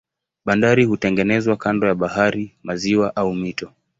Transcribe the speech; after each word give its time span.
Bandari 0.45 0.85
hutengenezwa 0.85 1.57
kando 1.57 1.87
ya 1.87 1.95
bahari, 1.95 2.55
maziwa 2.63 3.15
au 3.15 3.33
mito. 3.35 3.71